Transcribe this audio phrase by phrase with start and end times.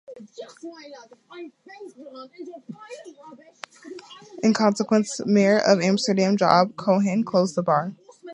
[4.41, 7.93] In consequence Mayor of Amsterdam Job Cohen closed the bar.